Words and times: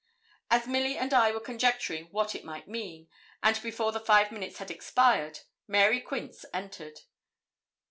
As 0.49 0.65
Milly 0.65 0.97
and 0.97 1.13
I 1.13 1.31
were 1.31 1.39
conjecturing 1.39 2.05
what 2.05 2.33
it 2.33 2.43
might 2.43 2.67
mean, 2.67 3.07
and 3.43 3.61
before 3.61 3.91
the 3.91 3.99
five 3.99 4.31
minutes 4.31 4.57
had 4.57 4.71
expired, 4.71 5.41
Mary 5.67 6.01
Quince 6.01 6.43
entered. 6.51 7.01